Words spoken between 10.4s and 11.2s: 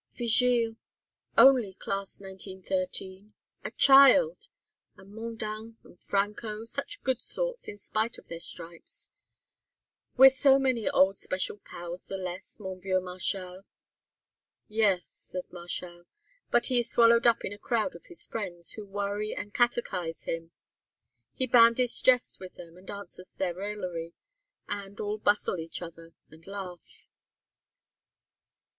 many old